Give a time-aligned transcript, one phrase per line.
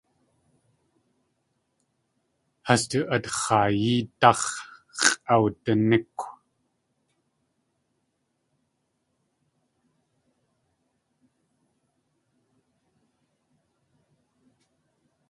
[2.67, 4.45] Has du atx̲aayídáx̲
[4.99, 6.27] x̲ʼawdiníkw.